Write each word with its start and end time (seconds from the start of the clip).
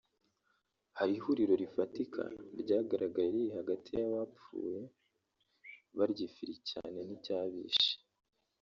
hari 0.97 1.11
ihuriro 1.19 1.53
rifatika 1.63 2.21
ryagaragaye 2.61 3.29
riri 3.33 3.51
hagati 3.57 3.89
y’abapfuye 3.97 4.79
barya 5.97 6.23
ifiri 6.29 6.55
cyane 6.69 6.99
n’icyabishe 7.07 7.93